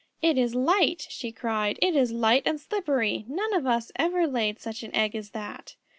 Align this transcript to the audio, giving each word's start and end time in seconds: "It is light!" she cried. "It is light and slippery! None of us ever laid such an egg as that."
"It 0.19 0.35
is 0.35 0.55
light!" 0.55 1.05
she 1.11 1.31
cried. 1.31 1.77
"It 1.79 1.95
is 1.95 2.11
light 2.11 2.41
and 2.47 2.59
slippery! 2.59 3.23
None 3.27 3.53
of 3.53 3.67
us 3.67 3.91
ever 3.97 4.25
laid 4.25 4.59
such 4.59 4.81
an 4.81 4.95
egg 4.95 5.15
as 5.15 5.29
that." 5.29 5.75